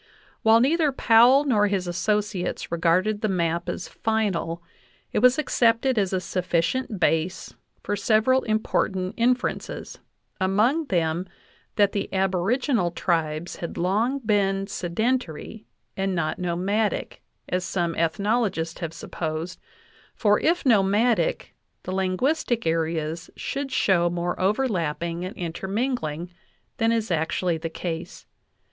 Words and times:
While 0.41 0.61
neither 0.61 0.91
Powell 0.91 1.43
nor 1.43 1.67
his 1.67 1.85
associates 1.85 2.71
regarded 2.71 3.21
the 3.21 3.27
map 3.29 3.69
as 3.69 3.87
final, 3.87 4.63
it 5.13 5.19
was 5.19 5.37
accepted 5.37 5.99
as 5.99 6.11
a 6.11 6.19
sufficient 6.19 6.99
base 6.99 7.53
for 7.83 7.95
several 7.95 8.41
important 8.45 9.13
inferences, 9.15 9.99
among 10.39 10.85
them 10.85 11.27
that 11.75 11.91
the 11.91 12.11
aboriginal 12.11 12.89
tribes 12.89 13.57
had 13.57 13.77
long 13.77 14.17
been 14.17 14.65
sedentary 14.65 15.67
and 15.95 16.15
not 16.15 16.39
no 16.39 16.55
madic, 16.57 17.21
as 17.47 17.63
some 17.63 17.93
ethnologists 17.93 18.79
have 18.79 18.93
supposed, 18.95 19.59
for 20.15 20.39
if 20.39 20.65
nomadic 20.65 21.53
the 21.83 21.91
linguistic 21.93 22.65
areas 22.65 23.29
should 23.35 23.71
show 23.71 24.09
more 24.09 24.41
overlapping 24.41 25.23
and 25.23 25.35
interming 25.35 26.01
ling 26.01 26.31
than 26.77 26.91
is 26.91 27.11
actually 27.11 27.59
the 27.59 27.69
case. 27.69 28.25